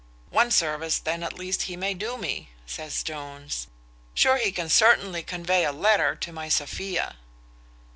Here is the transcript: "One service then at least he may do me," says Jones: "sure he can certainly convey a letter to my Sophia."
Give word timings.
"One 0.31 0.49
service 0.49 0.97
then 0.97 1.21
at 1.21 1.37
least 1.37 1.61
he 1.69 1.77
may 1.77 1.93
do 1.93 2.17
me," 2.17 2.49
says 2.65 3.03
Jones: 3.03 3.67
"sure 4.15 4.37
he 4.37 4.51
can 4.51 4.67
certainly 4.67 5.21
convey 5.21 5.63
a 5.63 5.71
letter 5.71 6.15
to 6.15 6.31
my 6.33 6.49
Sophia." 6.49 7.17